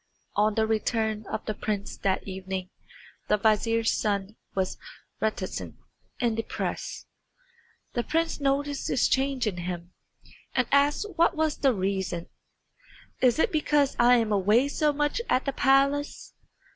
[0.35, 2.71] On the return of the prince that evening
[3.27, 4.79] the vizier's son was
[5.19, 5.75] very reticent
[6.19, 7.05] and depressed.
[7.93, 9.93] The prince noticed this change in him,
[10.55, 12.29] and asked what was the reason.
[13.21, 16.33] "Is it because I am away so much at the palace?"